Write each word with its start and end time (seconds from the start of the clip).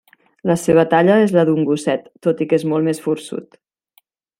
La 0.51 0.55
seva 0.61 0.85
talla 0.93 1.19
és 1.25 1.35
la 1.37 1.45
d'un 1.51 1.63
gosset, 1.69 2.11
tot 2.29 2.43
i 2.47 2.51
que 2.51 2.61
és 2.63 2.69
molt 2.73 2.91
més 2.91 3.07
forçut. 3.09 3.65